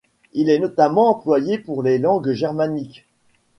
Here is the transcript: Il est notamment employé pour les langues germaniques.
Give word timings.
Il 0.33 0.49
est 0.49 0.57
notamment 0.57 1.11
employé 1.11 1.59
pour 1.59 1.83
les 1.83 1.99
langues 1.99 2.31
germaniques. 2.31 3.05